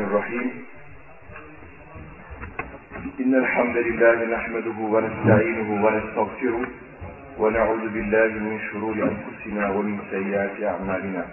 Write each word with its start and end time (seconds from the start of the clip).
الرحيم. 0.00 0.64
إن 3.20 3.34
الحمد 3.34 3.76
لله 3.76 4.36
نحمده 4.36 4.78
ونستعينه 4.80 5.86
ونستغفره 5.86 6.66
ونعوذ 7.38 7.88
بالله 7.88 8.26
من 8.26 8.60
شرور 8.72 8.94
أنفسنا 8.94 9.70
ومن 9.70 9.98
سيئات 10.10 10.62
أعمالنا. 10.62 11.26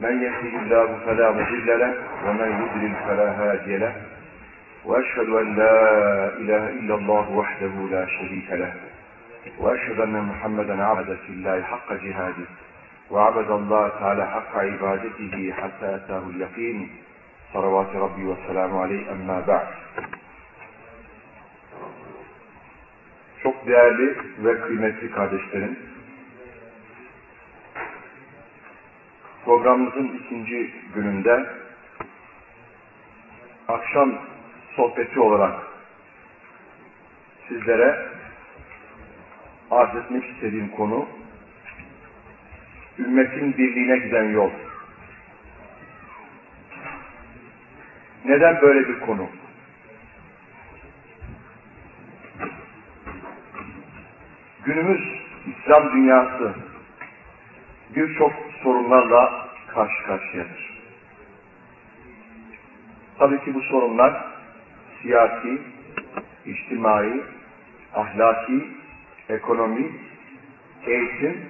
من 0.00 0.22
يهده 0.22 0.54
الله 0.62 0.98
فلا 1.06 1.30
مضل 1.30 1.68
له 1.80 1.94
ومن 2.26 2.48
يضلل 2.60 2.94
فلا 3.06 3.28
هادي 3.30 3.76
له. 3.76 3.94
وأشهد 4.84 5.28
أن 5.28 5.56
لا 5.56 5.76
إله 6.36 6.68
إلا 6.68 6.94
الله 6.94 7.30
وحده 7.30 7.74
لا 7.90 8.06
شريك 8.06 8.50
له. 8.50 8.72
وأشهد 9.58 10.00
أن 10.00 10.16
محمدا 10.20 10.84
عبد 10.84 11.18
في 11.26 11.32
الله 11.32 11.62
حق 11.62 11.92
جهاده. 11.92 12.48
وعبد 13.10 13.50
الله 13.50 13.88
تعالى 13.88 14.26
حق 14.26 14.56
عبادته 14.56 15.52
حتى 15.52 15.94
أتاه 15.96 16.22
اليقين. 16.34 16.88
صلوات 17.53 17.95
ربي 17.95 18.23
والسلام 18.25 18.77
عليه 18.77 19.11
أما 19.11 19.39
بعد 19.47 19.67
Çok 23.43 23.67
değerli 23.67 24.17
ve 24.37 24.61
kıymetli 24.61 25.11
kardeşlerim, 25.11 25.79
programımızın 29.45 30.19
ikinci 30.23 30.73
gününde 30.95 31.45
akşam 33.67 34.13
sohbeti 34.75 35.19
olarak 35.19 35.55
sizlere 37.47 38.05
arz 39.71 39.95
etmek 39.95 40.25
istediğim 40.25 40.69
konu 40.69 41.07
ümmetin 42.99 43.57
birliğine 43.57 43.97
giden 43.97 44.29
yol. 44.29 44.49
Neden 48.24 48.60
böyle 48.60 48.88
bir 48.88 49.00
konu? 49.00 49.28
Günümüz 54.64 55.00
İslam 55.46 55.92
dünyası 55.92 56.54
birçok 57.96 58.32
sorunlarla 58.62 59.48
karşı 59.74 60.06
karşıyadır. 60.06 60.80
Tabii 63.18 63.44
ki 63.44 63.54
bu 63.54 63.60
sorunlar 63.60 64.24
siyasi, 65.02 65.58
içtimai, 66.46 67.22
ahlaki, 67.94 68.68
ekonomi, 69.28 69.92
eğitim 70.86 71.44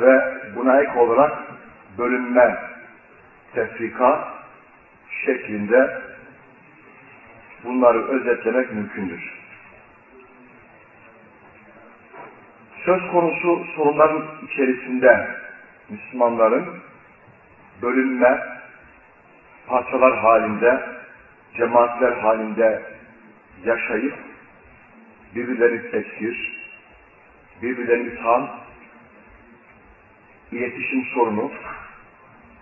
ve 0.00 0.34
buna 0.56 0.80
ek 0.80 0.98
olarak 0.98 1.38
bölünme, 1.98 2.58
tefrika 3.54 4.37
şeklinde 5.24 6.02
bunları 7.64 8.08
özetlemek 8.08 8.72
mümkündür. 8.72 9.38
Söz 12.84 13.10
konusu 13.12 13.64
sorunların 13.76 14.24
içerisinde 14.42 15.28
Müslümanların 15.88 16.66
bölünme, 17.82 18.42
parçalar 19.66 20.18
halinde, 20.18 20.82
cemaatler 21.56 22.12
halinde 22.12 22.82
yaşayıp 23.64 24.14
birbirlerini 25.34 25.90
tekfir, 25.90 26.58
birbirlerini 27.62 28.08
itham, 28.08 28.50
iletişim 30.52 31.04
sorunu 31.14 31.52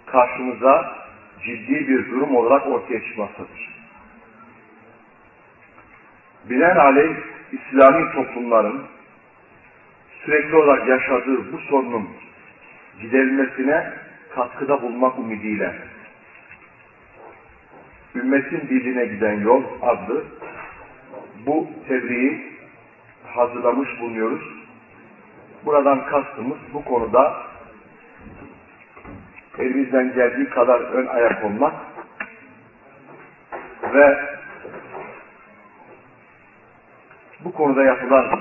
karşımıza 0.07 1.06
ciddi 1.45 1.89
bir 1.89 2.11
durum 2.11 2.37
olarak 2.37 2.67
ortaya 2.67 3.05
çıkmaktadır. 3.05 3.77
Binaenaleyh 6.51 7.17
İslami 7.53 8.13
toplumların 8.13 8.83
sürekli 10.25 10.57
olarak 10.57 10.89
yaşadığı 10.89 11.53
bu 11.53 11.59
sorunun 11.59 12.09
giderilmesine 13.01 13.93
katkıda 14.35 14.83
bulmak 14.83 15.19
ümidiyle 15.19 15.75
Ümmetin 18.15 18.71
Birliğine 18.71 19.07
Giden 19.07 19.41
Yol 19.41 19.63
adlı 19.83 20.25
bu 21.47 21.69
tebriği 21.89 22.57
hazırlamış 23.27 24.01
bulunuyoruz. 24.01 24.43
Buradan 25.65 26.07
kastımız 26.07 26.59
bu 26.75 26.85
konuda 26.85 27.37
elimizden 29.59 30.15
geldiği 30.15 30.51
kadar 30.51 30.81
ön 30.81 31.07
ayak 31.07 31.45
olmak 31.45 31.75
ve 33.95 34.19
bu 37.45 37.53
konuda 37.53 37.83
yapılan 37.83 38.41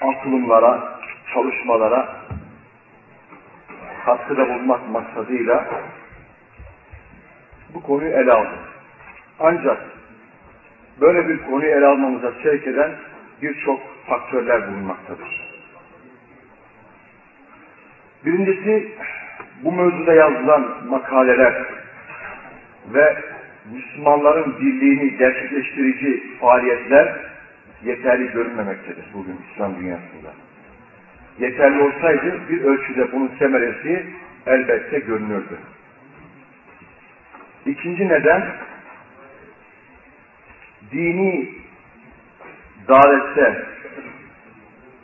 atılımlara, 0.00 0.98
çalışmalara 1.34 2.16
katkıda 4.04 4.48
bulunmak 4.48 4.88
maksadıyla 4.88 5.66
bu 7.74 7.82
konuyu 7.82 8.10
ele 8.10 8.32
aldık. 8.32 8.58
Ancak 9.40 9.82
böyle 11.00 11.28
bir 11.28 11.42
konuyu 11.42 11.70
ele 11.70 11.86
almamıza 11.86 12.32
sevk 12.42 12.66
eden 12.66 12.92
birçok 13.42 13.80
faktörler 14.06 14.68
bulunmaktadır. 14.68 15.46
Birincisi 18.24 18.92
bu 19.66 19.72
mevzuda 19.72 20.12
yazılan 20.12 20.86
makaleler 20.88 21.64
ve 22.94 23.16
Müslümanların 23.72 24.60
birliğini 24.60 25.16
gerçekleştirici 25.16 26.22
faaliyetler 26.40 27.16
yeterli 27.84 28.32
görünmemektedir 28.32 29.04
bugün 29.14 29.40
İslam 29.52 29.76
dünyasında. 29.76 30.32
Yeterli 31.38 31.82
olsaydı 31.82 32.40
bir 32.50 32.64
ölçüde 32.64 33.12
bunun 33.12 33.30
semeresi 33.38 34.06
elbette 34.46 34.98
görünürdü. 34.98 35.58
İkinci 37.66 38.08
neden 38.08 38.46
dini 40.92 41.48
davette 42.88 43.64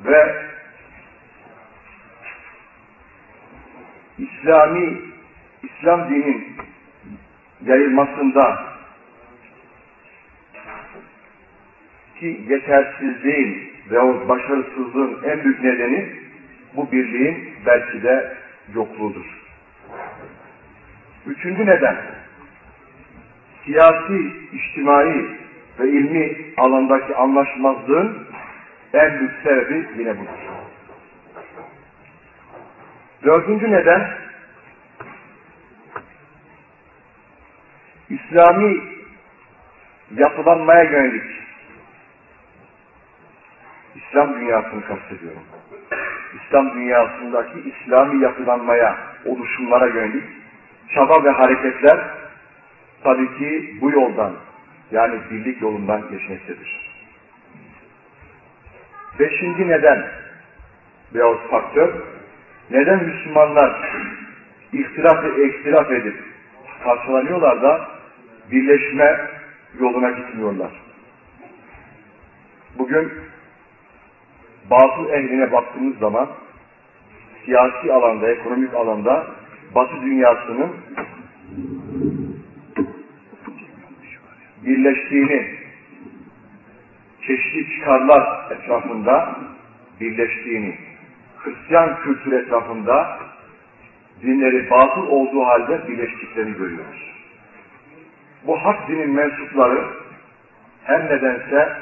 ve 0.04 0.51
İslami 4.22 4.98
İslam 5.62 6.10
dinin 6.10 6.56
yayılmasında 7.66 8.72
ki 12.20 12.40
yetersizliğin 12.48 13.72
ve 13.90 14.00
o 14.00 14.28
başarısızlığın 14.28 15.18
en 15.24 15.44
büyük 15.44 15.64
nedeni 15.64 16.08
bu 16.76 16.92
birliğin 16.92 17.48
belki 17.66 18.02
de 18.02 18.36
yokluğudur. 18.74 19.26
Üçüncü 21.26 21.66
neden 21.66 21.96
siyasi, 23.64 24.32
içtimai 24.52 25.26
ve 25.80 25.88
ilmi 25.88 26.36
alandaki 26.56 27.14
anlaşmazlığın 27.14 28.26
en 28.94 29.18
büyük 29.18 29.32
sebebi 29.42 29.88
yine 29.98 30.18
budur. 30.18 30.51
Dördüncü 33.24 33.72
neden 33.72 34.14
İslami 38.10 38.82
yapılanmaya 40.16 40.82
yönelik 40.82 41.24
İslam 43.94 44.34
dünyasını 44.34 44.86
kastediyorum. 44.86 45.42
İslam 46.34 46.74
dünyasındaki 46.74 47.60
İslami 47.60 48.22
yapılanmaya, 48.22 48.98
oluşumlara 49.24 49.86
yönelik 49.86 50.24
çaba 50.94 51.24
ve 51.24 51.30
hareketler 51.30 51.98
tabii 53.04 53.38
ki 53.38 53.78
bu 53.80 53.90
yoldan 53.90 54.32
yani 54.90 55.20
birlik 55.30 55.62
yolundan 55.62 56.02
geçmektedir. 56.10 56.92
Beşinci 59.18 59.68
neden 59.68 60.08
veyahut 61.14 61.50
faktör 61.50 61.94
neden 62.70 63.04
Müslümanlar 63.04 63.90
ihtilaf 64.72 65.24
ihtilaf 65.38 65.90
edip 65.90 66.16
parçalanıyorlar 66.84 67.62
da 67.62 67.88
birleşme 68.50 69.30
yoluna 69.80 70.10
gitmiyorlar. 70.10 70.70
Bugün 72.78 73.12
batıl 74.70 75.10
ehline 75.10 75.52
baktığımız 75.52 75.98
zaman 75.98 76.28
siyasi 77.44 77.92
alanda, 77.92 78.30
ekonomik 78.30 78.74
alanda 78.74 79.26
Batı 79.74 80.02
dünyasının 80.02 80.72
birleştiğini, 84.64 85.46
çeşitli 87.26 87.74
çıkarlar 87.74 88.50
etrafında 88.52 89.36
birleştiğini, 90.00 90.78
Hristiyan 91.44 92.02
kültür 92.02 92.32
etrafında 92.32 93.18
dinleri 94.22 94.70
batıl 94.70 95.06
olduğu 95.06 95.44
halde 95.44 95.88
birleştiklerini 95.88 96.56
görüyoruz. 96.56 97.12
Bu 98.46 98.64
hak 98.64 98.88
dinin 98.88 99.10
mensupları 99.10 99.84
her 100.84 101.04
nedense 101.04 101.76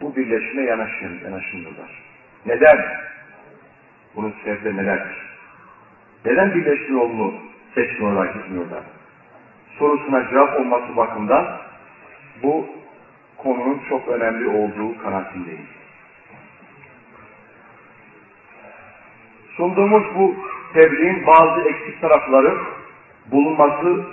bu 0.00 0.16
birleşme 0.16 0.62
yanaşın, 0.62 1.20
yanaşındılar. 1.24 2.02
Neden? 2.46 2.78
Bunun 4.16 4.34
sebepleri 4.44 4.76
nelerdir? 4.76 5.16
Neden 6.24 6.54
birleşme 6.54 6.96
yolunu 6.96 7.34
seçmiyorlar, 7.74 8.26
gitmiyorlar? 8.26 8.82
Sorusuna 9.78 10.28
cevap 10.30 10.60
olması 10.60 10.96
bakımından 10.96 11.58
bu 12.42 12.66
konunun 13.36 13.80
çok 13.88 14.08
önemli 14.08 14.48
olduğu 14.48 15.02
kanaatindeyim. 15.02 15.66
Sunduğumuz 19.56 20.04
bu 20.14 20.34
tebliğin 20.74 21.26
bazı 21.26 21.60
eksik 21.60 22.00
tarafları 22.00 22.58
bulunması 23.30 24.04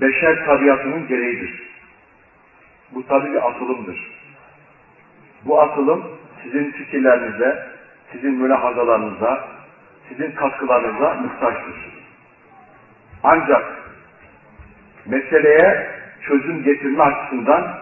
beşer 0.00 0.46
tabiatının 0.46 1.08
gereğidir. 1.08 1.62
Bu 2.94 3.06
tabi 3.06 3.32
bir 3.32 3.48
atılımdır. 3.48 4.14
Bu 5.44 5.60
atılım 5.60 6.04
sizin 6.42 6.70
fikirlerinize, 6.70 7.66
sizin 8.12 8.34
mülahazalarınıza, 8.34 9.48
sizin 10.08 10.30
katkılarınıza 10.32 11.14
muhtaçtır. 11.14 11.74
Ancak 13.22 13.64
meseleye 15.06 15.86
çözüm 16.28 16.62
getirme 16.62 17.02
açısından 17.02 17.78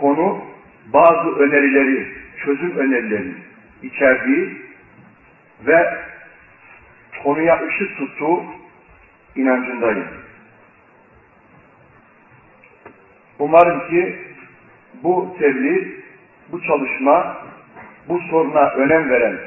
konu 0.00 0.44
bazı 0.92 1.36
önerileri, 1.36 2.08
çözüm 2.44 2.76
önerileri 2.76 3.45
içerdiği 3.86 4.56
ve 5.66 5.98
konuya 7.22 7.60
ışık 7.66 7.96
tuttuğu 7.98 8.44
inancındayım. 9.36 10.06
Umarım 13.38 13.88
ki 13.88 14.18
bu 15.02 15.36
tebliğ, 15.38 16.02
bu 16.52 16.62
çalışma, 16.62 17.36
bu 18.08 18.20
soruna 18.30 18.68
önem 18.70 19.10
veren 19.10 19.38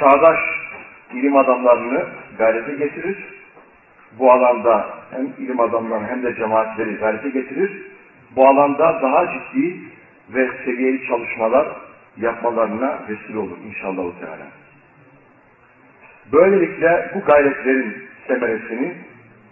çağdaş 0.00 0.38
ilim 1.12 1.36
adamlarını 1.36 2.06
gayrete 2.38 2.72
getirir. 2.72 3.16
Bu 4.18 4.32
alanda 4.32 4.86
hem 5.10 5.26
ilim 5.38 5.60
adamlarını 5.60 6.08
hem 6.08 6.22
de 6.22 6.34
cemaatleri 6.36 6.94
gayrete 6.94 7.28
getirir. 7.28 7.82
Bu 8.36 8.48
alanda 8.48 9.02
daha 9.02 9.26
ciddi 9.32 9.76
ve 10.30 10.50
seviyeli 10.64 11.06
çalışmalar 11.06 11.66
yapmalarına 12.16 12.98
vesile 13.08 13.38
olur 13.38 13.58
inşallah. 13.68 14.20
Teala. 14.20 14.46
Böylelikle 16.32 17.10
bu 17.14 17.20
gayretlerin 17.20 18.08
semeresini 18.26 18.94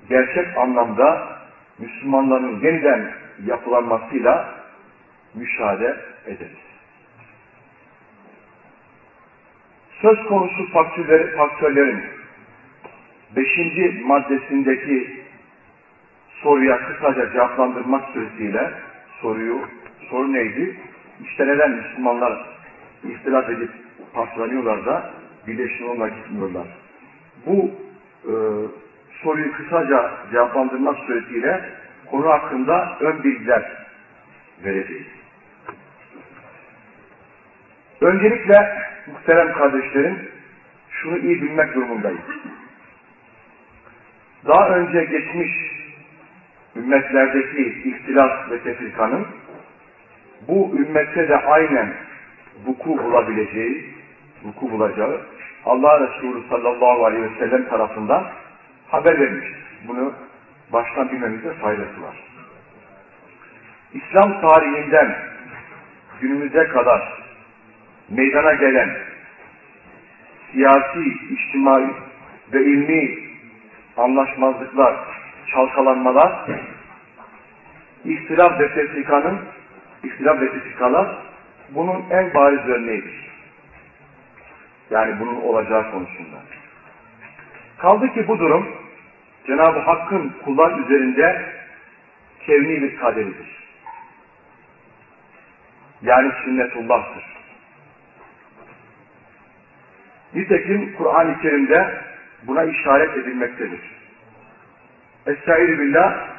gerçek 0.08 0.58
anlamda 0.58 1.28
Müslümanların 1.78 2.60
yeniden 2.60 3.12
yapılanmasıyla 3.46 4.54
müşahede 5.34 5.96
ederiz. 6.26 6.64
Söz 10.02 10.26
konusu 10.26 10.72
faktörleri, 10.72 11.36
faktörlerin 11.36 12.04
beşinci 13.36 14.02
maddesindeki 14.04 15.24
soruya 16.42 16.78
kısaca 16.78 17.32
cevaplandırmak 17.32 18.04
suretiyle 18.08 18.70
soruyu, 19.20 19.60
soru 20.10 20.32
neydi? 20.32 20.80
İşte 21.24 21.46
neden 21.46 21.70
Müslümanlar 21.70 22.53
ihtilaf 23.04 23.50
edip 23.50 23.70
paslanıyorlar 24.14 24.86
da 24.86 25.10
birleşim 25.46 25.90
olmak 25.90 26.16
gitmiyorlar. 26.16 26.66
Bu 27.46 27.70
e, 28.24 28.32
soruyu 29.22 29.52
kısaca 29.52 30.10
cevaplandırmak 30.32 30.96
suretiyle 30.98 31.70
konu 32.10 32.28
hakkında 32.28 32.96
ön 33.00 33.24
bilgiler 33.24 33.72
vereceğiz. 34.64 35.06
Öncelikle 38.00 38.84
muhterem 39.06 39.52
kardeşlerim 39.52 40.18
şunu 40.90 41.18
iyi 41.18 41.42
bilmek 41.42 41.74
durumundayız. 41.74 42.20
Daha 44.46 44.68
önce 44.68 45.04
geçmiş 45.04 45.50
ümmetlerdeki 46.76 47.82
ihtilaf 47.84 48.50
ve 48.50 48.58
tefrikanın 48.58 49.26
bu 50.48 50.76
ümmette 50.78 51.28
de 51.28 51.36
aynen 51.36 51.94
vuku 52.66 52.98
bulabileceği, 53.04 53.94
vuku 54.44 54.70
bulacağı 54.70 55.20
Allah 55.66 56.00
Resulü 56.00 56.48
sallallahu 56.48 57.04
aleyhi 57.04 57.24
ve 57.24 57.38
sellem 57.38 57.68
tarafından 57.68 58.26
haber 58.88 59.20
vermiştir. 59.20 59.64
Bunu 59.88 60.12
baştan 60.72 61.08
bilmemizde 61.08 61.52
faydası 61.52 62.02
var. 62.02 62.16
İslam 63.94 64.40
tarihinden 64.40 65.16
günümüze 66.20 66.68
kadar 66.68 67.22
meydana 68.10 68.54
gelen 68.54 68.96
siyasi, 70.52 71.00
içtimai 71.30 71.86
ve 72.52 72.64
ilmi 72.64 73.18
anlaşmazlıklar, 73.96 74.96
çalkalanmalar, 75.52 76.50
ihtilaf 78.04 78.60
ve 78.60 78.74
tefrikanın, 78.74 79.38
ihtilaf 80.04 80.40
ve 80.40 80.52
tefrikalar 80.52 81.23
bunun 81.73 82.05
en 82.11 82.33
bariz 82.33 82.67
örneğidir. 82.67 83.29
Yani 84.89 85.19
bunun 85.19 85.41
olacağı 85.41 85.91
konusunda. 85.91 86.37
Kaldı 87.77 88.13
ki 88.13 88.27
bu 88.27 88.39
durum 88.39 88.75
Cenab-ı 89.47 89.79
Hakk'ın 89.79 90.33
kullar 90.45 90.79
üzerinde 90.79 91.45
kevni 92.45 92.81
bir 92.81 92.97
kaderidir. 92.97 93.59
Yani 96.01 96.31
sünnetullah'tır. 96.43 97.23
Nitekim 100.33 100.95
Kur'an-ı 100.97 101.41
Kerim'de 101.41 102.01
buna 102.43 102.63
işaret 102.63 103.17
edilmektedir. 103.17 103.81
Estaizu 105.27 105.79
billah 105.79 106.29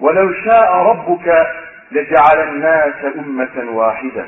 وَلَوْ 0.00 0.28
شَاءَ 0.44 0.70
رَبُّكَ 0.90 1.46
لَجَعَلَ 1.92 2.38
النَّاسَ 2.48 3.00
اُمَّةً 3.20 3.56
وَاحِدًا 3.78 4.24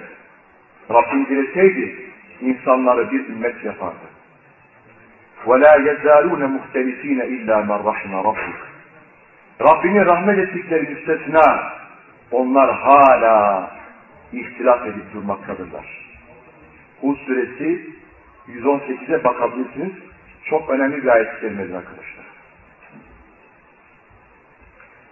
Rabbim 0.90 1.26
dileseydi 1.26 1.96
insanları 2.40 3.10
bir 3.10 3.28
ümmet 3.28 3.64
yapardı. 3.64 4.06
وَلَا 5.46 5.74
يَزَالُونَ 5.88 6.42
مُخْتَلِف۪ينَ 6.56 7.20
اِلَّا 7.34 7.56
مَنْ 7.70 7.80
رَحِمَ 7.90 8.12
رَبُّكَ 8.28 8.60
Rabbini 9.60 10.06
rahmet 10.06 10.38
ettikleri 10.38 10.82
müstesna 10.82 11.72
onlar 12.30 12.74
hala 12.74 13.70
ihtilaf 14.32 14.86
edip 14.86 15.14
durmaktadırlar. 15.14 15.84
Hud 17.00 17.16
suresi 17.16 17.90
118'e 18.48 19.24
bakabilirsiniz. 19.24 19.92
Çok 20.44 20.70
önemli 20.70 21.02
bir 21.02 21.08
ayet-i 21.08 21.40
kerimedir 21.40 21.74
arkadaşlar. 21.74 22.24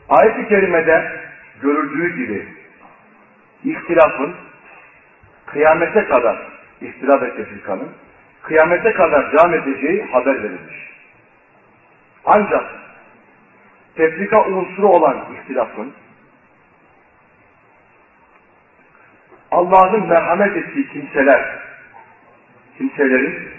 Ayet-i 0.08 0.48
kerimede 0.48 1.23
görüldüğü 1.61 2.15
gibi 2.15 2.47
ihtilafın 3.63 4.35
kıyamete 5.45 6.05
kadar 6.05 6.37
ihtilaf 6.81 7.19
tefrikanın 7.19 7.91
kıyamete 8.41 8.93
kadar 8.93 9.31
devam 9.31 9.53
edeceği 9.53 10.03
haber 10.03 10.43
verilmiş. 10.43 10.91
Ancak 12.25 12.63
tefrika 13.95 14.45
unsuru 14.45 14.87
olan 14.87 15.25
ihtilafın 15.35 15.93
Allah'ın 19.51 20.07
merhamet 20.07 20.57
ettiği 20.57 20.89
kimseler, 20.89 21.59
kimselerin 22.77 23.49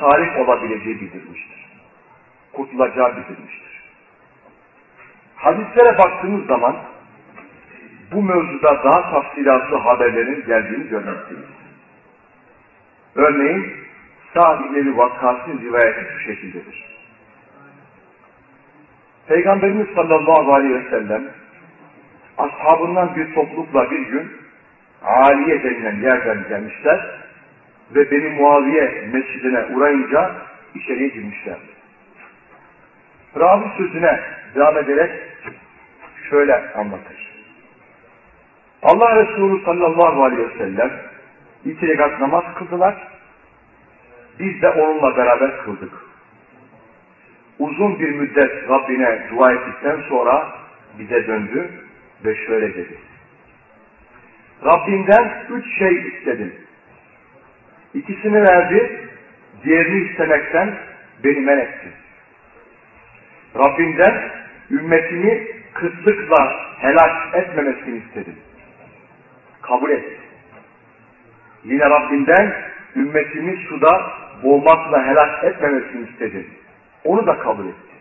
salih 0.00 0.40
olabileceği 0.40 1.00
bildirilmiştir. 1.00 1.66
Kurtulacağı 2.52 3.16
bildirilmiştir. 3.16 3.82
Hadislere 5.36 5.98
baktığımız 5.98 6.46
zaman 6.46 6.76
bu 8.12 8.22
mevzuda 8.22 8.84
daha 8.84 9.10
tafsilatlı 9.10 9.76
haberlerin 9.76 10.44
geldiğini 10.46 10.88
görmekteyiz. 10.88 11.44
Örneğin 13.14 13.72
Sa'd 14.34 14.64
İbni 14.64 14.96
Vakkas'ın 14.96 15.60
rivayeti 15.60 16.12
şu 16.12 16.18
şekildedir. 16.20 16.92
Peygamberimiz 19.28 19.86
sallallahu 19.94 20.54
aleyhi 20.54 20.74
ve 20.74 20.90
sellem 20.90 21.24
ashabından 22.38 23.16
bir 23.16 23.34
toplulukla 23.34 23.90
bir 23.90 24.06
gün 24.06 24.32
Aliye 25.04 25.62
denilen 25.62 26.00
yerden 26.00 26.48
gelmişler 26.48 27.20
ve 27.94 28.10
Beni 28.10 28.28
Muaviye 28.28 29.08
mescidine 29.12 29.64
uğrayınca 29.64 30.32
içeriye 30.74 31.08
girmişler. 31.08 31.58
Ravi 33.36 33.64
sözüne 33.76 34.20
devam 34.54 34.78
ederek 34.78 35.10
şöyle 36.30 36.72
anlatır. 36.74 37.21
Allah 38.82 39.16
Resulü 39.16 39.64
sallallahu 39.64 40.24
aleyhi 40.24 40.48
ve 40.48 40.58
sellem 40.58 40.90
iki 41.64 41.88
rekat 41.88 42.20
namaz 42.20 42.44
kıldılar. 42.58 43.12
biz 44.38 44.62
de 44.62 44.68
onunla 44.70 45.16
beraber 45.16 45.58
kıldık. 45.64 45.92
Uzun 47.58 47.98
bir 47.98 48.10
müddet 48.10 48.68
Rabbine 48.68 49.26
dua 49.30 49.52
ettikten 49.52 50.00
sonra 50.08 50.52
bize 50.98 51.26
döndü 51.26 51.70
ve 52.24 52.34
şöyle 52.46 52.74
dedi. 52.74 52.98
Rabbimden 54.64 55.44
üç 55.50 55.78
şey 55.78 56.08
istedim. 56.08 56.54
İkisini 57.94 58.42
verdi, 58.42 59.08
diğerini 59.64 60.08
istemekten 60.08 60.74
beni 61.24 61.40
men 61.40 61.58
etti. 61.58 61.88
Rabbimden 63.58 64.30
ümmetini 64.70 65.48
kıtlıkla 65.74 66.66
helak 66.78 67.34
etmemesini 67.34 67.98
istedim. 67.98 68.36
Kabul 69.62 69.90
etti. 69.90 70.18
Yine 71.64 71.90
Rabbinden 71.90 72.54
ümmetini 72.96 73.56
suda 73.68 74.12
boğmakla 74.42 75.06
helak 75.06 75.44
etmemesini 75.44 76.08
istedi. 76.08 76.46
Onu 77.04 77.26
da 77.26 77.38
kabul 77.38 77.66
etti. 77.66 77.92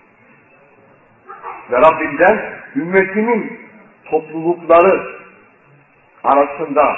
Ve 1.71 1.77
Rabbinden 1.77 2.41
ümmetinin 2.75 3.59
toplulukları 4.05 5.21
arasında 6.23 6.95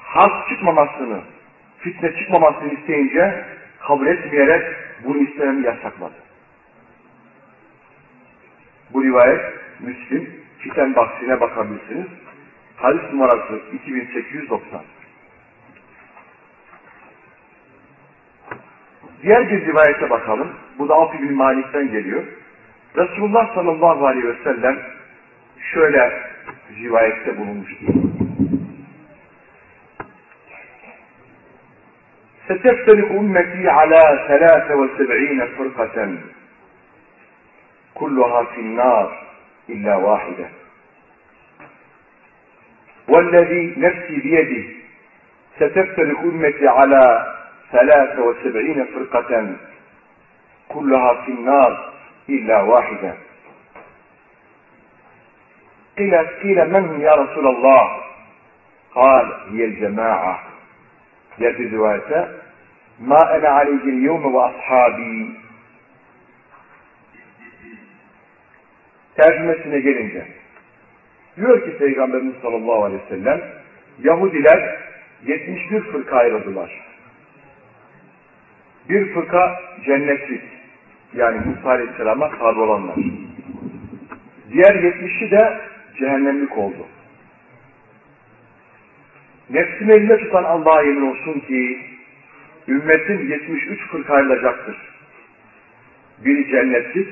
harp 0.00 0.48
çıkmamasını, 0.48 1.20
fitne 1.78 2.12
çıkmamasını 2.18 2.72
isteyince 2.72 3.44
kabul 3.80 4.06
etmeyerek 4.06 4.76
bunu 5.04 5.18
istememi 5.18 5.66
yasakladı. 5.66 6.14
Bu 8.90 9.04
rivayet 9.04 9.40
Müslim, 9.80 10.30
Fiten 10.58 10.96
bahsine 10.96 11.40
bakabilirsiniz. 11.40 12.06
Hadis 12.75 13.01
numarası 13.13 13.61
2890. 13.73 14.81
Diğer 19.23 19.49
bir 19.49 19.65
rivayete 19.65 20.09
bakalım. 20.09 20.53
Bu 20.79 20.89
da 20.89 20.93
Avf 20.93 21.21
bin 21.21 21.33
Malik'ten 21.33 21.91
geliyor. 21.91 22.23
Resulullah 22.97 23.55
sallallahu 23.55 24.07
aleyhi 24.07 24.27
ve 24.27 24.43
sellem 24.43 24.79
şöyle 25.73 26.23
rivayette 26.83 27.37
bulunmuştur. 27.37 27.87
ستفترق 32.47 33.11
أمتي 33.11 33.69
على 33.69 34.01
ثلاث 34.29 34.67
وسبعين 34.71 35.39
فرقة 35.57 36.17
كلها 37.95 38.43
في 38.43 38.59
النار 38.61 39.07
إلا 39.69 39.95
واحدة 39.95 40.47
والذي 43.08 43.74
نفسي 43.76 44.16
بيده 44.16 44.68
ستفترق 45.56 46.18
أمتي 46.20 46.68
على 46.68 47.34
ثلاث 47.72 48.18
وسبعين 48.18 48.84
فرقة 48.84 49.56
كلها 50.68 51.14
في 51.24 51.32
النار 51.32 51.92
إلا 52.28 52.62
واحدة. 52.62 53.14
قيل, 55.98 56.16
قيل 56.16 56.70
من 56.72 57.00
يا 57.00 57.14
رسول 57.14 57.46
الله؟ 57.46 58.02
قال 58.94 59.32
هي 59.52 59.64
الجماعة. 59.64 60.42
يأتي 61.38 61.68
رواية 61.76 62.28
ما 63.00 63.36
أنا 63.36 63.48
عليه 63.48 63.84
اليوم 63.84 64.34
وأصحابي. 64.34 65.46
tercümesine 69.16 69.80
gelince 69.80 70.26
diyor 71.36 71.64
ki 71.64 71.78
Peygamberimiz 71.78 72.34
sallallahu 72.42 72.84
aleyhi 72.84 73.02
ve 73.02 73.08
sellem 73.08 73.40
Yahudiler 74.02 74.78
71 75.26 75.80
fırka 75.80 76.16
ayrıldılar. 76.16 76.86
Bir 78.88 79.14
fırka 79.14 79.60
cennetlik 79.84 80.42
yani 81.14 81.40
Musa 81.46 81.68
aleyhisselama 81.68 82.30
tabi 82.38 82.60
olanlar. 82.60 82.96
Diğer 84.52 84.74
70'i 84.74 85.30
de 85.30 85.60
cehennemlik 85.98 86.58
oldu. 86.58 86.86
Nefsini 89.50 89.92
elinde 89.92 90.18
tutan 90.18 90.44
Allah'a 90.44 90.82
yemin 90.82 91.10
olsun 91.10 91.40
ki 91.40 91.78
ümmetin 92.68 93.28
73 93.28 93.80
fırka 93.90 94.14
ayrılacaktır. 94.14 94.76
Biri 96.24 96.50
cennetlik, 96.50 97.08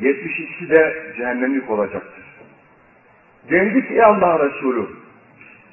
72'si 0.00 0.70
de 0.70 1.12
cehennemlik 1.16 1.70
olacaktır. 1.70 2.19
Dendi 3.50 3.88
ki 3.88 4.04
Allah 4.04 4.38
Resulü 4.44 4.86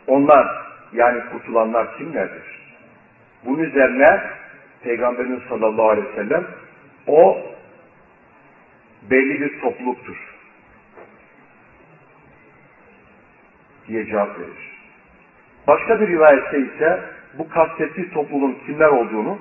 onlar 0.08 0.48
yani 0.94 1.22
kurtulanlar 1.32 1.98
kimlerdir? 1.98 2.44
Bunun 3.46 3.64
üzerine 3.64 4.22
Peygamberimiz 4.84 5.40
sallallahu 5.50 5.90
aleyhi 5.90 6.08
ve 6.08 6.16
sellem 6.16 6.48
o 7.08 7.38
belli 9.10 9.42
bir 9.42 9.62
topluluktur 9.62 10.18
diye 13.88 14.06
cevap 14.06 14.40
verir. 14.40 14.78
Başka 15.68 16.02
bir 16.02 16.08
rivayette 16.08 16.60
ise 16.60 17.00
bu 17.38 17.50
kastettiği 17.50 18.10
topluluğun 18.10 18.58
kimler 18.66 18.88
olduğunu 18.88 19.40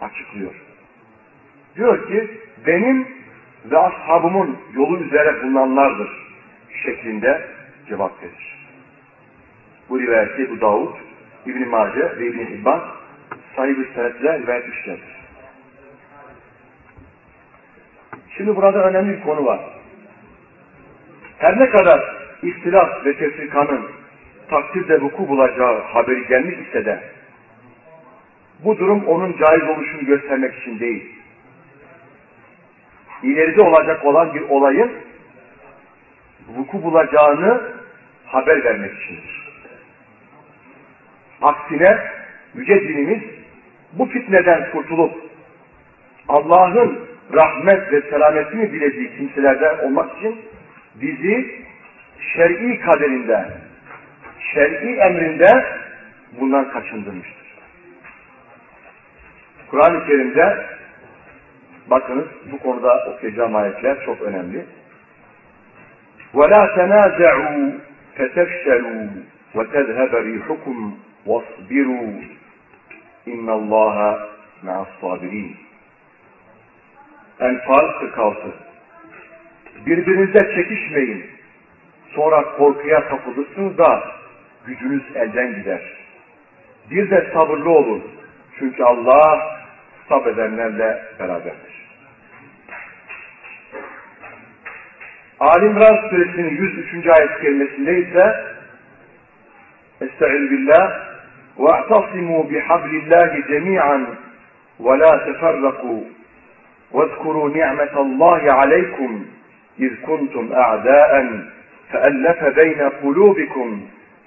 açıklıyor. 0.00 0.54
Diyor 1.76 2.08
ki 2.08 2.40
benim 2.66 3.08
ve 3.64 3.78
ashabımın 3.78 4.58
yolu 4.74 4.98
üzere 4.98 5.42
bulunanlardır 5.42 6.08
şeklinde 6.84 7.48
cevap 7.88 8.22
verir. 8.22 8.58
Bu 9.88 10.00
rivayeti 10.00 10.50
bu 10.50 10.60
Davud, 10.60 10.94
İbn-i 11.46 11.66
Mace 11.66 12.18
ve 12.18 12.26
İbn-i 12.26 12.42
İbban 12.42 12.84
sahibi 13.56 13.88
senetle 13.94 14.38
rivayet 14.38 14.64
etmişlerdir. 14.64 15.14
Şimdi 18.36 18.56
burada 18.56 18.84
önemli 18.84 19.16
bir 19.16 19.22
konu 19.22 19.44
var. 19.44 19.60
Her 21.38 21.60
ne 21.60 21.70
kadar 21.70 22.16
ihtilaf 22.42 23.06
ve 23.06 23.18
tefrikanın 23.18 23.86
takdirde 24.48 25.00
vuku 25.00 25.28
bulacağı 25.28 25.80
haberi 25.82 26.26
gelmiş 26.26 26.68
ise 26.68 26.84
de 26.84 27.00
bu 28.64 28.78
durum 28.78 29.04
onun 29.06 29.36
caiz 29.36 29.62
oluşunu 29.62 30.04
göstermek 30.04 30.54
için 30.54 30.80
değil. 30.80 31.14
İleride 33.22 33.62
olacak 33.62 34.04
olan 34.04 34.34
bir 34.34 34.42
olayın 34.42 34.92
vuku 36.56 36.82
bulacağını 36.82 37.73
haber 38.25 38.63
vermek 38.63 38.91
içindir. 39.01 39.49
Aksine 41.41 41.97
yüce 42.55 42.81
dinimiz 42.81 43.23
bu 43.93 44.05
fitneden 44.05 44.71
kurtulup 44.71 45.13
Allah'ın 46.27 47.09
rahmet 47.33 47.93
ve 47.93 48.01
selametini 48.01 48.71
dilediği 48.71 49.17
kimselerden 49.17 49.77
olmak 49.85 50.17
için 50.17 50.41
bizi 50.95 51.65
şer'i 52.33 52.79
kaderinde, 52.79 53.45
şer'i 54.53 54.95
emrinde 54.95 55.65
bundan 56.39 56.71
kaçındırmıştır. 56.71 57.39
Kur'an-ı 59.69 60.05
Kerim'de 60.05 60.65
bakınız 61.87 62.27
bu 62.51 62.59
konuda 62.59 63.05
okuyacağım 63.07 63.55
ayetler 63.55 64.05
çok 64.05 64.21
önemli. 64.21 64.65
وَلَا 66.33 66.75
تَنَازَعُوا 66.75 67.71
فَتَفْشَلُوا 68.17 69.07
وَتَذْهَبَ 69.55 70.13
رِيحُكُمْ 70.29 70.77
وَاصْبِرُوا 71.29 72.11
اِنَّ 73.33 73.47
اللّٰهَ 73.59 73.97
مَعَ 74.63 74.85
الصَّابِرِينَ 74.85 75.51
Enfal 77.39 77.99
46 77.99 78.53
Birbirinize 79.85 80.39
çekişmeyin. 80.55 81.25
Sonra 82.15 82.41
korkuya 82.57 83.07
kapılırsınız 83.07 83.77
da 83.77 84.03
gücünüz 84.65 85.03
elden 85.15 85.55
gider. 85.55 85.81
Bir 86.91 87.09
de 87.09 87.29
sabırlı 87.33 87.69
olun. 87.69 88.03
Çünkü 88.59 88.83
Allah 88.83 89.59
sabredenlerle 90.09 91.03
beraberdir. 91.19 91.82
Ali 95.40 95.66
İmran 95.66 96.08
suresinin 96.10 96.50
103. 96.50 97.06
ayet 97.06 97.40
kelimesinde 97.40 97.98
ise 97.98 98.34
Estaizu 100.00 100.50
billah 100.50 101.04
وَاَعْتَصِمُوا 101.58 102.42
بِحَبْلِ 102.50 102.90
اللّٰهِ 103.00 103.32
جَمِيعًا 103.50 103.98
وَلَا 104.80 105.12
تَفَرَّقُوا 105.26 106.02
وَاذْكُرُوا 106.92 107.48
نِعْمَةَ 107.58 107.94
اللّٰهِ 108.04 108.52
عَلَيْكُمْ 108.52 109.10
إِذْ 109.78 109.92
كُنْتُمْ 110.06 110.52
أَعْدَاءً 110.52 111.12
فَأَلَّفَ 111.90 112.40
بَيْنَ 112.60 112.80
قُلُوبِكُمْ 113.02 113.68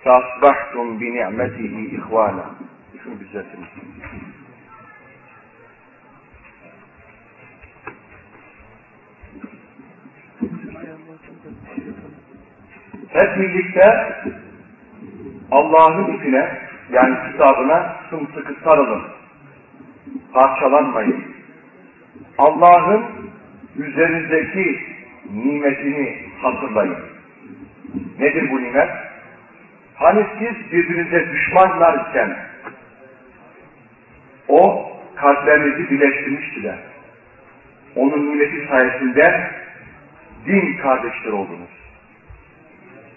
فَأَصْبَحْتُمْ 0.03 0.97
بِنِعْمَتِهِ 0.99 1.73
إِخْوَانًا 1.97 2.45
Şunu 3.03 3.19
düzeltiniz. 3.19 3.67
Hep 13.09 13.37
birlikte 13.37 14.13
Allah'ın 15.51 16.13
ipine 16.13 16.57
yani 16.91 17.17
kitabına 17.31 17.95
sımsıkı 18.09 18.55
sarılın. 18.63 19.01
parçalanmayın. 20.33 21.23
Allah'ın 22.37 23.05
üzerinizdeki 23.77 24.79
nimetini 25.33 26.19
hatırlayın. 26.41 26.97
Nedir 28.19 28.51
bu 28.51 28.61
nimet? 28.61 28.89
Hani 29.95 30.25
siz 30.39 30.71
birbirinize 30.71 31.33
düşmanlarken 31.33 32.37
o 34.47 34.91
kalplerinizi 35.15 35.89
birleştirmiştiler. 35.89 36.77
Onun 37.95 38.31
nimeti 38.31 38.67
sayesinde 38.67 39.51
din 40.47 40.77
kardeşler 40.77 41.31
oldunuz. 41.31 41.69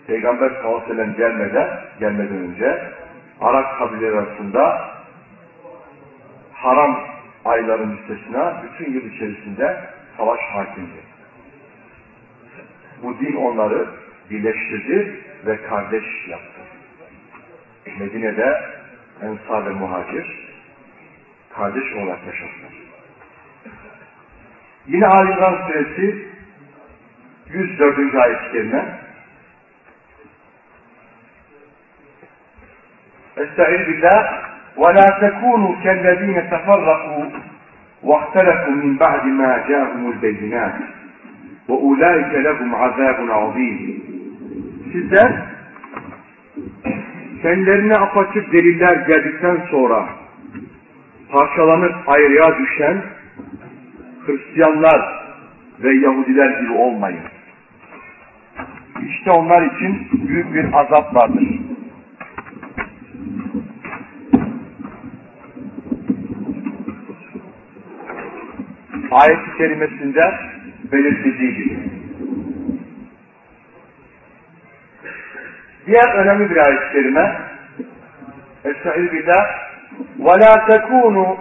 Peygamber 0.07 0.49
sallallahu 0.49 0.77
aleyhi 0.77 0.91
ve 0.91 0.95
sellem 0.95 1.17
gelmeden, 1.17 1.81
gelmeden 2.01 2.37
önce 2.37 2.93
Arap 3.41 3.79
kabileleri 3.79 4.19
arasında 4.19 4.91
haram 6.53 7.01
ayların 7.45 7.89
müstesna 7.89 8.63
bütün 8.63 8.93
yıl 8.93 9.05
içerisinde 9.05 9.81
savaş 10.17 10.41
hakimdi. 10.41 11.01
Bu 13.03 13.19
din 13.21 13.37
onları 13.37 13.87
birleştirdi 14.31 15.21
ve 15.47 15.63
kardeş 15.63 16.29
yaptı. 16.29 16.61
Medine'de 17.99 18.61
Ensar 19.23 19.67
ve 19.67 19.71
Muhacir 19.71 20.51
kardeş 21.51 21.93
olarak 21.93 22.27
yaşadılar. 22.27 22.73
Yine 24.87 25.07
Ali 25.07 25.31
İmran 25.31 25.67
Suresi 25.67 26.29
104. 27.54 28.16
ayet-i 28.16 28.52
kerime 28.52 28.86
Estaizu 33.38 33.88
billah 33.88 34.46
وَلَا 34.82 35.08
تَكُونُوا 35.24 35.76
كَالَّذ۪ينَ 35.84 36.38
تَفَرَّقُوا 36.52 37.26
وَاخْتَلَفُوا 38.10 38.76
مِنْ 38.84 38.92
بَعْدِ 39.04 39.24
مَا 39.42 39.52
جَاءُهُمُ 39.70 40.04
الْبَيِّنَاتِ 40.14 40.78
وَاُولَٰئِكَ 41.70 42.32
لَهُمْ 42.48 42.70
عَذَابٌ 42.82 43.18
عَظ۪يمٌ 43.40 43.78
Sizler 44.92 45.32
kendilerine 47.42 47.96
apaçık 47.98 48.54
deliller 48.54 48.96
geldikten 48.96 49.58
sonra 49.72 50.06
parçalanıp 51.32 52.10
ayrıya 52.10 52.58
düşen 52.60 53.02
Hristiyanlar 54.26 55.02
ve 55.84 55.94
Yahudiler 55.94 56.62
gibi 56.62 56.74
olmayın. 56.74 57.20
İşte 59.20 59.32
onlar 59.32 59.62
için 59.62 60.10
büyük 60.28 60.54
bir 60.54 60.74
azap 60.74 61.16
vardır. 61.16 61.44
Ayet-i 69.12 69.58
kerimesinde 69.58 70.22
belirtildiği 70.92 71.56
gibi. 71.56 71.80
Diğer 75.86 76.14
önemli 76.16 76.50
bir 76.50 76.58
ayet-i 76.58 76.94
kerime 76.94 77.42
Estaizu 78.66 79.12
billah 79.12 79.66
وَلَا 80.20 80.54
تَكُونُوا 80.70 81.38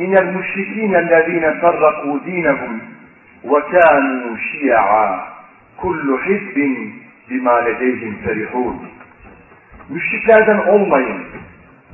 مِنَ 0.00 0.12
الْمُشْرِك۪ينَ 0.22 0.92
الَّذ۪ينَ 1.04 1.44
فَرَّقُوا 1.60 2.16
د۪ينَهُمْ 2.26 2.72
وَكَانُوا 3.50 4.36
شِيَعًا 4.50 5.06
كُلُّ 5.82 6.08
حِزْبٍ 6.24 6.56
bima 7.31 7.57
ledeyhim 7.57 8.17
ferihun. 8.25 8.81
Müşriklerden 9.89 10.57
olmayın. 10.57 11.23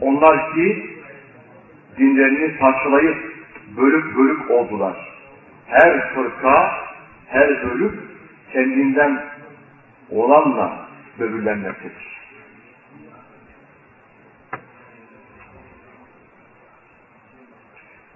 Onlar 0.02 0.54
ki 0.54 0.98
dinlerini 1.98 2.58
parçalayıp 2.58 3.18
bölük 3.78 4.18
bölük 4.18 4.52
oldular. 4.52 4.96
Her 5.68 6.14
fırka, 6.14 6.72
her 7.28 7.64
bölük 7.64 8.00
kendinden 8.54 9.24
olanla 10.10 10.88
böbürlenmektedir. 11.20 12.18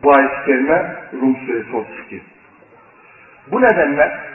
Bu 0.04 0.14
ayet-i 0.14 0.68
Rum 1.22 1.38
suresi 1.46 1.76
32. 1.76 2.22
Bu 3.52 3.62
nedenle 3.62 4.31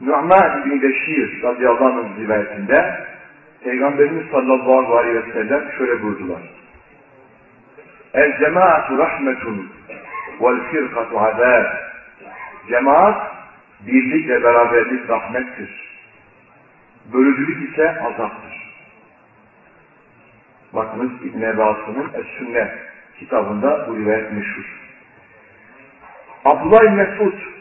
Nu'man 0.00 0.64
bin 0.64 0.82
Beşir 0.82 1.42
radıyallahu 1.42 1.84
anh'ın 1.84 2.24
rivayetinde 2.24 3.06
Peygamberimiz 3.64 4.30
sallallahu 4.30 4.96
aleyhi 4.96 5.16
ve 5.16 5.32
sellem 5.32 5.72
şöyle 5.78 6.02
buyurdular. 6.02 6.42
El 8.14 8.38
cemaatu 8.38 8.98
rahmetun 8.98 9.72
vel 10.40 10.60
firkatu 10.70 11.20
azab. 11.20 11.64
Cemaat 12.68 13.32
birlik 13.80 14.28
ve 14.28 14.42
beraberlik 14.42 15.10
rahmettir. 15.10 15.86
Bölücülük 17.12 17.70
ise 17.70 17.90
azaptır. 17.90 18.72
Bakınız 20.72 21.10
İbn 21.24 21.42
Ebası'nın 21.42 22.10
Es-Sünnet 22.14 22.72
kitabında 23.18 23.88
bu 23.88 23.96
rivayet 23.96 24.32
meşhur. 24.32 24.64
Abdullah 26.44 26.92
Mesud 26.92 27.55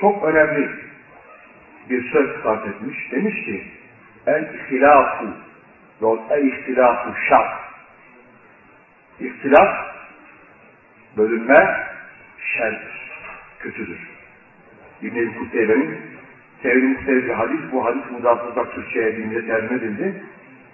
çok 0.00 0.24
önemli 0.24 0.70
bir 1.90 2.10
söz 2.12 2.42
sarf 2.42 2.66
etmiş. 2.66 3.12
Demiş 3.12 3.44
ki 3.44 3.64
el-ihtilafu 4.26 5.26
yol 6.00 6.18
el-ihtilafu 6.30 7.14
şart. 7.28 7.60
İhtilaf 9.20 9.86
bölünme 11.16 11.86
şerdir, 12.38 13.10
kötüdür. 13.58 13.98
İbn-i 15.02 15.38
Kuteybe'nin 15.38 16.00
sevdiğimiz 16.62 17.04
sevdiği 17.04 17.34
hadis, 17.34 17.60
bu 17.72 17.84
hadis 17.84 18.10
mudafızda 18.10 18.70
Türkçe'ye 18.70 19.16
dilinde 19.16 19.46
tercüme 19.46 19.76
edildi. 19.76 20.22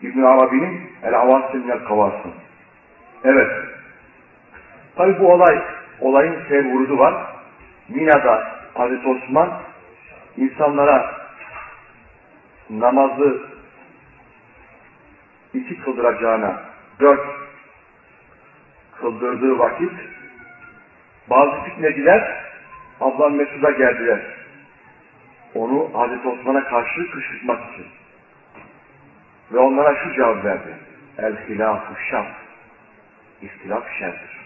İbn 0.03 0.23
Arabi'nin 0.23 0.81
El 1.03 1.15
Avasim 1.15 1.71
El 1.71 1.85
Kavasım. 1.85 2.33
Evet. 3.25 3.51
Tabi 4.97 5.19
bu 5.19 5.33
olay, 5.33 5.63
olayın 6.01 6.37
sevvurudu 6.49 6.99
var. 6.99 7.15
Mina'da 7.89 8.62
Hazreti 8.75 9.09
Osman 9.09 9.63
insanlara 10.37 11.23
namazı 12.71 13.43
iki 15.55 15.81
kıldıracağına 15.81 16.61
dört 17.01 17.27
kıldırdığı 19.01 19.59
vakit 19.59 19.93
bazı 21.31 21.65
fitneciler 21.65 22.43
Ablan 23.01 23.33
Mesud'a 23.33 23.71
geldiler. 23.71 24.21
Onu 25.55 25.91
Hazreti 25.95 26.29
Osman'a 26.29 26.65
karşı 26.65 27.11
kışkırtmak 27.11 27.73
için. 27.73 27.87
Ve 29.53 29.59
onlara 29.59 29.95
şu 30.05 30.13
cevap 30.13 30.45
verdi. 30.45 30.77
El 31.19 31.49
hilafu 31.49 31.95
şart. 32.11 32.35
İhtilaf 33.43 33.85
şerdir. 33.99 34.39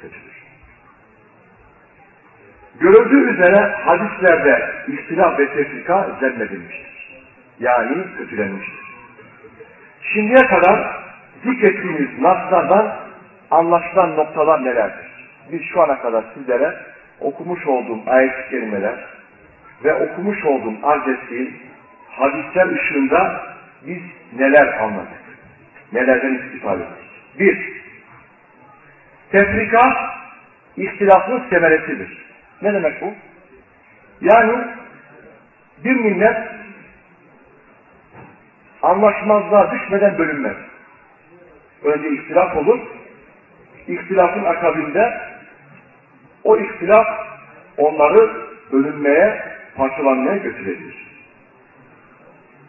Kötüdür. 0.00 0.33
Görüldüğü 2.80 3.34
üzere 3.34 3.74
hadislerde 3.84 4.70
ihtilaf 4.88 5.38
ve 5.38 5.46
tefrika 5.46 6.10
zemmedilmiştir. 6.20 7.20
Yani 7.60 8.04
kötülenmiştir. 8.18 8.84
Şimdiye 10.02 10.46
kadar 10.46 10.96
zikrettiğimiz 11.44 12.18
naslardan 12.20 12.96
anlaşılan 13.50 14.16
noktalar 14.16 14.64
nelerdir? 14.64 15.06
Biz 15.52 15.62
şu 15.72 15.82
ana 15.82 15.98
kadar 15.98 16.24
sizlere 16.34 16.74
okumuş 17.20 17.66
olduğum 17.66 18.00
ayet-i 18.06 18.50
kerimeler 18.50 18.94
ve 19.84 19.94
okumuş 19.94 20.44
olduğum 20.44 20.74
arz 20.82 21.02
hadisler 22.10 22.66
ışığında 22.66 23.40
biz 23.86 24.02
neler 24.38 24.80
anladık? 24.80 25.24
Nelerden 25.92 26.34
istifade 26.34 26.82
ettik? 26.82 27.40
Bir, 27.40 27.82
tefrika 29.32 29.82
ihtilafın 30.76 31.42
semeresidir. 31.50 32.24
Ne 32.64 32.74
demek 32.74 33.02
bu? 33.02 33.14
Yani 34.20 34.64
bir 35.84 35.94
millet 35.94 36.36
anlaşmazlığa 38.82 39.72
düşmeden 39.72 40.18
bölünmez. 40.18 40.56
Önce 41.84 42.08
ihtilaf 42.08 42.56
olur, 42.56 42.80
ihtilafın 43.88 44.44
akabinde 44.44 45.20
o 46.44 46.56
ihtilaf 46.56 47.06
onları 47.78 48.30
bölünmeye, 48.72 49.42
parçalanmaya 49.76 50.36
götürebilir. 50.36 51.06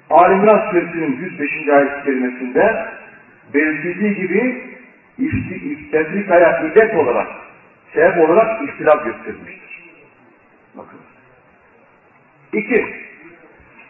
Alimran 0.09 0.71
suresinin 0.71 1.17
105. 1.17 1.69
ayet 1.69 2.03
kelimesinde 2.05 2.85
belirtildiği 3.53 4.15
gibi 4.15 4.63
tefrikaya 5.91 6.59
illet 6.59 6.95
olarak, 6.95 7.27
sebep 7.93 8.29
olarak 8.29 8.69
ihtilaf 8.69 9.05
göstermiştir. 9.05 9.74
Bakın. 10.77 10.99
İki, 12.53 12.85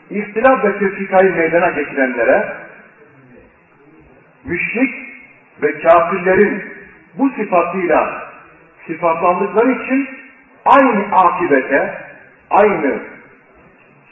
ihtilaf 0.09 0.65
ve 0.65 0.79
tefrikayı 0.79 1.35
meydana 1.35 1.69
getirenlere 1.69 2.53
müşrik 4.45 4.93
ve 5.61 5.79
kafirlerin 5.79 6.63
bu 7.17 7.29
sıfatıyla 7.29 8.31
sıfatlandıkları 8.87 9.71
için 9.71 10.09
aynı 10.65 11.15
akibete, 11.15 12.05
aynı 12.49 12.99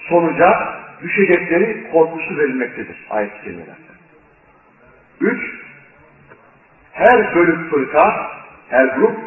sonuca 0.09 0.73
düşecekleri 1.01 1.91
korkusu 1.91 2.37
verilmektedir 2.37 3.07
ayet-i 3.09 3.43
kerimelerde. 3.43 3.93
Üç, 5.21 5.41
her 6.91 7.35
bölük 7.35 7.71
fırka, 7.71 8.31
her 8.69 8.85
grup 8.85 9.17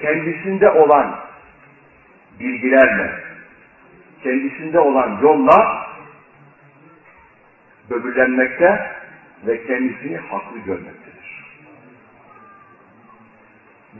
kendisinde 0.00 0.70
olan 0.70 1.21
bilgilerle, 2.40 3.12
kendisinde 4.22 4.80
olan 4.80 5.18
yolla 5.22 5.86
böbürlenmekte 7.90 8.96
ve 9.46 9.66
kendisini 9.66 10.16
haklı 10.16 10.58
görmektedir. 10.58 11.44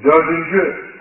Dördüncü 0.04 0.91